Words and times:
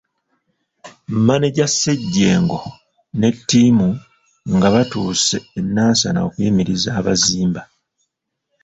Mmaneja 1.13 1.65
Ssejjengo 1.69 2.59
ne 3.19 3.29
ttiimu 3.37 3.89
nga 4.55 4.67
batuuse 4.73 5.37
e 5.59 5.61
Nansana 5.73 6.19
okuyimiriza 6.27 6.89
abazimba. 6.99 7.61